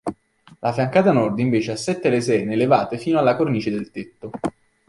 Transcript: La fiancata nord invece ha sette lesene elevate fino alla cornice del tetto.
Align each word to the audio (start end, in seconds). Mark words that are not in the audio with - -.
La 0.61 0.73
fiancata 0.73 1.11
nord 1.11 1.37
invece 1.37 1.73
ha 1.73 1.75
sette 1.75 2.09
lesene 2.09 2.53
elevate 2.53 2.97
fino 2.97 3.19
alla 3.19 3.35
cornice 3.35 3.69
del 3.69 3.91
tetto. 3.91 4.31